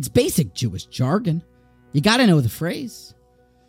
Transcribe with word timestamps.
It's 0.00 0.08
basic 0.08 0.54
Jewish 0.54 0.86
jargon. 0.86 1.42
You 1.92 2.00
gotta 2.00 2.26
know 2.26 2.40
the 2.40 2.48
phrase. 2.48 3.12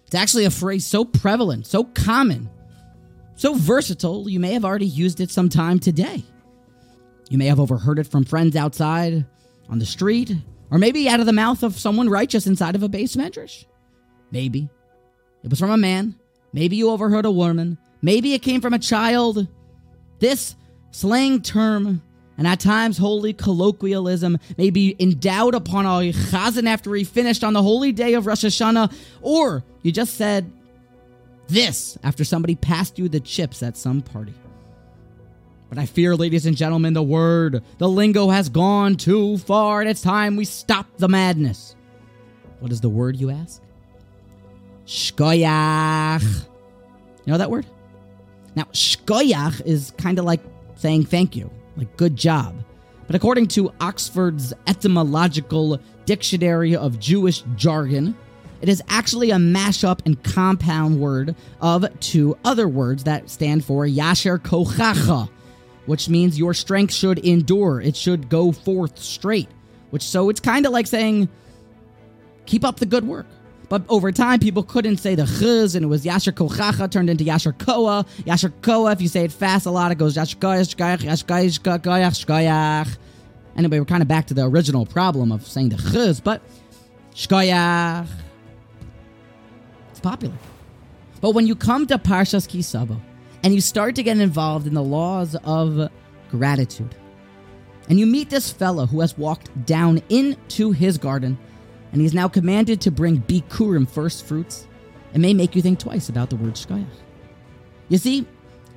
It's 0.06 0.16
actually 0.16 0.46
a 0.46 0.50
phrase 0.50 0.85
so 0.85 1.04
prevalent, 1.04 1.67
so 1.67 1.83
common, 1.83 2.50
so 3.35 3.54
versatile, 3.54 4.30
you 4.30 4.40
may 4.40 4.54
have 4.54 4.64
already 4.64 4.86
used 4.86 5.20
it 5.20 5.30
sometime 5.30 5.78
today. 5.78 6.24
You 7.30 7.38
may 7.38 7.48
have 7.48 7.59
overheard 7.59 8.00
it 8.00 8.07
from 8.07 8.23
friends 8.23 8.55
outside, 8.55 9.25
on 9.68 9.80
the 9.80 9.86
street, 9.86 10.34
or 10.70 10.78
maybe 10.78 11.09
out 11.09 11.20
of 11.20 11.25
the 11.25 11.34
mouth 11.34 11.64
of 11.64 11.78
someone 11.78 12.07
righteous 12.07 12.48
inside 12.48 12.75
of 12.75 12.84
a 12.84 12.88
beis 12.88 13.18
medrash. 13.18 13.66
Maybe. 14.32 14.70
It 15.43 15.50
was 15.50 15.59
from 15.59 15.71
a 15.71 15.75
man. 15.75 16.16
Maybe 16.54 16.77
you 16.77 16.91
overheard 16.91 17.25
a 17.25 17.32
woman. 17.32 17.77
Maybe 18.02 18.34
it 18.34 18.41
came 18.41 18.61
from 18.61 18.73
a 18.73 18.79
child. 18.79 19.50
This 20.20 20.55
slang 20.91 21.41
term 21.41 22.02
and 22.42 22.48
at 22.48 22.60
times 22.60 22.98
holy 22.98 23.34
colloquialism 23.34 24.39
may 24.58 24.71
be 24.71 24.96
endowed 25.00 25.54
upon 25.54 25.86
a 25.86 26.12
chazan 26.12 26.66
after 26.66 26.91
he 26.95 27.04
finished 27.04 27.44
on 27.44 27.54
the 27.54 27.62
holy 27.62 27.91
day 27.91 28.16
of 28.16 28.26
Rosh 28.26 28.44
Hashanah, 28.44 28.91
or 29.22 29.64
you 29.84 29.91
just 29.91 30.16
said 30.16 30.52
this 31.50 32.00
after 32.02 32.23
somebody 32.23 32.55
passed 32.55 32.98
you 32.98 33.08
the 33.08 33.20
chips 33.20 33.62
at 33.62 33.77
some 33.77 34.02
party. 34.02 34.34
But 35.70 35.77
I 35.77 35.86
fear, 35.86 36.16
ladies 36.16 36.48
and 36.48 36.58
gentlemen, 36.58 36.94
the 36.94 37.04
word, 37.04 37.64
the 37.77 37.88
lingo 37.88 38.30
has 38.30 38.50
gone 38.50 38.95
too 38.95 39.38
far, 39.38 39.80
and 39.80 39.88
it's 39.88 40.02
time 40.02 40.36
we 40.36 40.45
stop 40.45 40.88
the 40.98 41.08
madness. 41.08 41.76
What 42.59 42.72
is 42.72 42.81
the 42.81 42.89
word, 42.89 43.17
you 43.17 43.30
ask? 43.30 43.62
Shkoyach. 44.88 46.23
You 46.23 47.31
know 47.34 47.38
that 47.38 47.52
word? 47.52 47.67
Now, 48.55 48.64
shkoyach 48.73 49.64
is 49.64 49.94
kind 50.00 50.17
of 50.17 50.26
like 50.26 50.42
saying 50.78 51.05
thank 51.05 51.36
you, 51.36 51.52
like 51.77 51.95
good 51.98 52.16
job. 52.16 52.63
But 53.07 53.16
according 53.16 53.48
to 53.49 53.73
Oxford's 53.81 54.53
Etymological 54.67 55.80
Dictionary 56.05 56.75
of 56.75 56.99
Jewish 56.99 57.44
Jargon, 57.55 58.16
it 58.61 58.69
is 58.69 58.81
actually 58.89 59.31
a 59.31 59.36
mashup 59.36 60.00
and 60.05 60.22
compound 60.23 61.00
word 61.00 61.36
of 61.59 61.86
two 62.00 62.38
other 62.45 62.67
words 62.67 63.03
that 63.05 63.30
stand 63.30 63.66
for 63.66 63.86
Yasher 63.86 64.38
Kochacha, 64.38 65.30
which 65.88 66.09
means 66.09 66.38
your 66.38 66.53
strength 66.53 66.94
should 66.94 67.19
endure. 67.19 67.81
It 67.81 67.95
should 67.95 68.30
go 68.30 68.52
forth 68.52 68.97
straight. 69.00 69.50
Which 69.89 70.03
so 70.03 70.30
it's 70.30 70.39
kind 70.39 70.66
of 70.66 70.72
like 70.72 70.88
saying, 70.88 71.28
keep 72.45 72.63
up 72.63 72.78
the 72.78 72.85
good 72.85 73.06
work. 73.06 73.25
But 73.72 73.83
over 73.88 74.11
time, 74.11 74.39
people 74.39 74.64
couldn't 74.64 74.97
say 74.97 75.16
the 75.16 75.23
chuz, 75.23 75.75
and 75.77 75.86
it 75.86 75.88
was 75.88 76.03
Yasher 76.03 76.33
Kochacha 76.33 76.91
turned 76.91 77.09
into 77.09 77.23
Yasher 77.23 77.58
Koa. 77.58 78.05
Yasher 78.25 78.52
Koa, 78.61 78.91
if 78.91 79.00
you 79.00 79.08
say 79.08 79.23
it 79.23 79.31
fast 79.31 79.66
a 79.66 79.72
lot, 79.72 79.94
it 79.94 79.97
goes 79.97 80.17
Yasher 80.17 80.36
Koyach, 80.36 80.75
Shkoyach, 80.75 81.00
Yasher 81.02 81.80
Koyach, 81.80 82.25
Shkoyach. 82.25 82.97
Anyway, 83.55 83.80
we're 83.80 83.86
kind 83.86 84.02
of 84.02 84.09
back 84.09 84.28
to 84.28 84.33
the 84.33 84.44
original 84.44 84.86
problem 84.86 85.31
of 85.31 85.47
saying 85.47 85.69
the 85.69 85.78
chuz, 85.78 86.22
but 86.22 86.41
Shkoyach. 87.16 88.09
It's 89.91 90.02
popular. 90.02 90.35
But 91.22 91.31
when 91.31 91.47
you 91.47 91.56
come 91.56 91.88
to 91.88 91.97
Parshas 91.97 92.50
Ki 92.50 92.61
Savo 92.61 93.00
and 93.41 93.56
you 93.56 93.61
start 93.61 93.95
to 93.95 94.03
get 94.03 94.17
involved 94.17 94.67
in 94.67 94.73
the 94.73 94.83
laws 94.83 95.38
of 95.45 95.89
gratitude, 96.30 96.94
and 97.88 97.97
you 97.97 98.06
meet 98.06 98.30
this 98.30 98.52
fellow 98.52 98.85
who 98.85 99.00
has 99.00 99.17
walked 99.17 99.66
down 99.66 100.02
into 100.09 100.72
his 100.72 100.97
garden 100.97 101.38
and 101.92 102.02
he's 102.02 102.14
now 102.14 102.28
commanded 102.28 102.81
to 102.81 102.92
bring 102.92 103.22
Bikurim 103.22 103.89
first 103.89 104.25
fruits, 104.25 104.67
it 105.14 105.20
may 105.20 105.34
make 105.34 105.56
you 105.56 105.61
think 105.61 105.80
twice 105.80 106.09
about 106.09 106.30
the 106.30 106.36
word 106.36 106.53
Shkoyach. 106.53 106.86
You 107.89 107.97
see, 107.97 108.25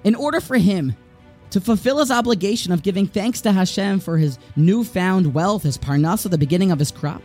in 0.02 0.14
order 0.14 0.40
for 0.40 0.56
him 0.56 0.96
to 1.50 1.60
fulfill 1.60 1.98
his 1.98 2.10
obligation 2.10 2.72
of 2.72 2.82
giving 2.82 3.06
thanks 3.06 3.40
to 3.42 3.52
Hashem 3.52 4.00
for 4.00 4.18
his 4.18 4.38
newfound 4.56 5.34
wealth, 5.34 5.62
his 5.62 5.78
parnasa, 5.78 6.28
the 6.28 6.38
beginning 6.38 6.72
of 6.72 6.78
his 6.78 6.90
crop, 6.90 7.22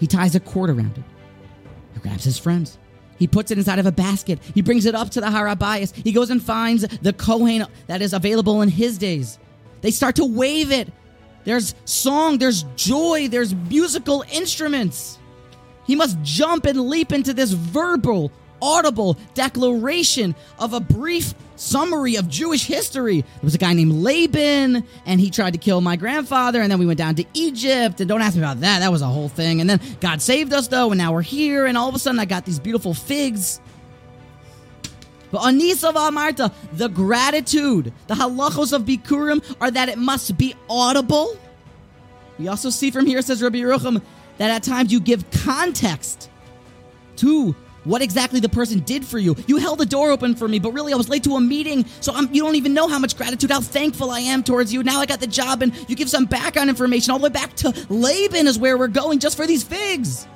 he 0.00 0.06
ties 0.06 0.34
a 0.34 0.40
cord 0.40 0.70
around 0.70 0.96
it. 0.96 1.04
He 1.92 2.00
grabs 2.00 2.24
his 2.24 2.38
friends. 2.38 2.78
He 3.18 3.28
puts 3.28 3.50
it 3.50 3.58
inside 3.58 3.78
of 3.78 3.86
a 3.86 3.92
basket. 3.92 4.40
He 4.54 4.62
brings 4.62 4.86
it 4.86 4.94
up 4.94 5.10
to 5.10 5.20
the 5.20 5.30
Har 5.30 5.46
HaBayis. 5.46 5.94
He 5.94 6.12
goes 6.12 6.30
and 6.30 6.42
finds 6.42 6.88
the 7.02 7.12
Kohen 7.12 7.66
that 7.86 8.02
is 8.02 8.14
available 8.14 8.62
in 8.62 8.68
his 8.68 8.98
days. 8.98 9.38
They 9.82 9.90
start 9.90 10.16
to 10.16 10.24
wave 10.24 10.72
it 10.72 10.88
there's 11.44 11.74
song, 11.84 12.38
there's 12.38 12.64
joy, 12.76 13.28
there's 13.28 13.54
musical 13.54 14.24
instruments. 14.30 15.18
He 15.84 15.96
must 15.96 16.20
jump 16.22 16.64
and 16.66 16.88
leap 16.88 17.12
into 17.12 17.34
this 17.34 17.52
verbal, 17.52 18.30
audible 18.60 19.16
declaration 19.34 20.34
of 20.58 20.72
a 20.72 20.80
brief 20.80 21.34
summary 21.56 22.16
of 22.16 22.28
Jewish 22.28 22.66
history. 22.66 23.20
There 23.20 23.42
was 23.42 23.54
a 23.54 23.58
guy 23.58 23.72
named 23.74 23.92
Laban, 23.92 24.84
and 25.06 25.20
he 25.20 25.30
tried 25.30 25.52
to 25.52 25.58
kill 25.58 25.80
my 25.80 25.96
grandfather, 25.96 26.60
and 26.60 26.70
then 26.70 26.78
we 26.78 26.86
went 26.86 26.98
down 26.98 27.16
to 27.16 27.24
Egypt. 27.34 28.00
And 28.00 28.08
don't 28.08 28.22
ask 28.22 28.36
me 28.36 28.42
about 28.42 28.60
that, 28.60 28.80
that 28.80 28.92
was 28.92 29.02
a 29.02 29.06
whole 29.06 29.28
thing. 29.28 29.60
And 29.60 29.68
then 29.68 29.80
God 30.00 30.22
saved 30.22 30.52
us, 30.52 30.68
though, 30.68 30.90
and 30.92 30.98
now 30.98 31.12
we're 31.12 31.22
here, 31.22 31.66
and 31.66 31.76
all 31.76 31.88
of 31.88 31.94
a 31.94 31.98
sudden 31.98 32.20
I 32.20 32.24
got 32.24 32.44
these 32.44 32.60
beautiful 32.60 32.94
figs. 32.94 33.60
But 35.32 35.40
Anisa 35.40 35.92
Amarta, 35.92 36.52
the 36.74 36.88
gratitude, 36.88 37.92
the 38.06 38.14
halachos 38.14 38.72
of 38.72 38.82
Bikurim 38.82 39.56
are 39.60 39.70
that 39.70 39.88
it 39.88 39.98
must 39.98 40.36
be 40.38 40.54
audible. 40.70 41.36
We 42.38 42.48
also 42.48 42.70
see 42.70 42.90
from 42.90 43.06
here, 43.06 43.22
says 43.22 43.42
Rabbi 43.42 43.58
Yerucham, 43.58 44.02
that 44.36 44.50
at 44.50 44.62
times 44.62 44.92
you 44.92 45.00
give 45.00 45.28
context 45.30 46.30
to 47.16 47.56
what 47.84 48.02
exactly 48.02 48.40
the 48.40 48.48
person 48.48 48.80
did 48.80 49.04
for 49.04 49.18
you. 49.18 49.34
You 49.46 49.56
held 49.56 49.78
the 49.78 49.86
door 49.86 50.10
open 50.10 50.34
for 50.34 50.46
me, 50.46 50.58
but 50.58 50.72
really 50.72 50.92
I 50.92 50.96
was 50.96 51.08
late 51.08 51.24
to 51.24 51.36
a 51.36 51.40
meeting, 51.40 51.84
so 52.00 52.12
I'm, 52.14 52.32
you 52.32 52.42
don't 52.42 52.54
even 52.54 52.74
know 52.74 52.86
how 52.86 52.98
much 52.98 53.16
gratitude, 53.16 53.50
how 53.50 53.60
thankful 53.60 54.10
I 54.10 54.20
am 54.20 54.44
towards 54.44 54.72
you. 54.72 54.82
Now 54.82 55.00
I 55.00 55.06
got 55.06 55.20
the 55.20 55.26
job, 55.26 55.62
and 55.62 55.74
you 55.88 55.96
give 55.96 56.10
some 56.10 56.26
background 56.26 56.68
information 56.68 57.10
all 57.10 57.18
the 57.18 57.24
way 57.24 57.30
back 57.30 57.54
to 57.56 57.70
Laban 57.88 58.46
is 58.46 58.58
where 58.58 58.76
we're 58.76 58.86
going 58.88 59.18
just 59.18 59.36
for 59.36 59.46
these 59.46 59.62
figs. 59.62 60.26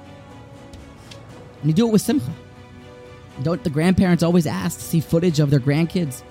And 1.60 1.70
you 1.70 1.74
do 1.74 1.86
it 1.86 1.92
with 1.92 2.02
Simcha. 2.02 2.32
Don't 3.42 3.62
the 3.62 3.70
grandparents 3.70 4.22
always 4.22 4.46
ask 4.46 4.78
to 4.78 4.84
see 4.84 5.00
footage 5.00 5.40
of 5.40 5.50
their 5.50 5.60
grandkids 5.60 6.22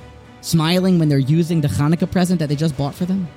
smiling 0.42 1.00
when 1.00 1.10
they're 1.10 1.20
using 1.20 1.62
the 1.62 1.68
Hanukkah 1.68 2.12
present 2.12 2.40
that 2.40 2.50
they 2.50 2.56
just 2.56 2.78
bought 2.78 2.96
for 2.96 3.06
them? 3.06 3.28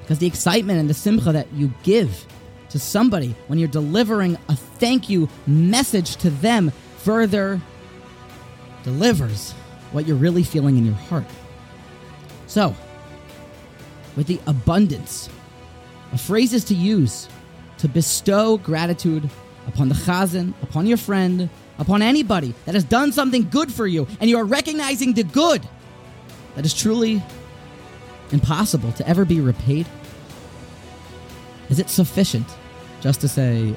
Because 0.00 0.18
the 0.18 0.26
excitement 0.26 0.78
and 0.78 0.88
the 0.88 0.94
simcha 0.94 1.32
that 1.32 1.52
you 1.52 1.72
give 1.82 2.26
to 2.68 2.78
somebody 2.78 3.34
when 3.46 3.58
you're 3.58 3.68
delivering 3.68 4.36
a 4.48 4.56
thank 4.56 5.08
you 5.08 5.28
message 5.46 6.16
to 6.16 6.30
them 6.30 6.70
further 6.98 7.60
delivers 8.82 9.52
what 9.92 10.06
you're 10.06 10.16
really 10.16 10.42
feeling 10.42 10.76
in 10.76 10.84
your 10.84 10.94
heart. 10.94 11.24
So, 12.46 12.74
with 14.16 14.26
the 14.26 14.40
abundance 14.46 15.28
of 16.12 16.20
phrases 16.20 16.64
to 16.64 16.74
use 16.74 17.28
to 17.78 17.88
bestow 17.88 18.58
gratitude 18.58 19.28
upon 19.66 19.88
the 19.88 19.94
chazan, 19.94 20.54
upon 20.62 20.86
your 20.86 20.96
friend, 20.96 21.50
upon 21.78 22.02
anybody 22.02 22.54
that 22.64 22.74
has 22.74 22.84
done 22.84 23.12
something 23.12 23.48
good 23.48 23.72
for 23.72 23.86
you 23.86 24.06
and 24.20 24.30
you 24.30 24.38
are 24.38 24.44
recognizing 24.44 25.12
the 25.12 25.24
good 25.24 25.66
that 26.54 26.64
is 26.64 26.74
truly 26.74 27.22
impossible 28.32 28.92
to 28.92 29.08
ever 29.08 29.24
be 29.24 29.40
repaid? 29.40 29.86
Is 31.68 31.78
it 31.78 31.90
sufficient 31.90 32.46
just 33.00 33.20
to 33.20 33.28
say, 33.28 33.74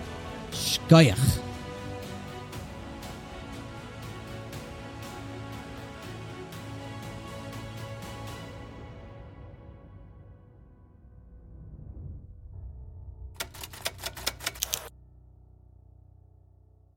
Shkoyach? 0.51 1.48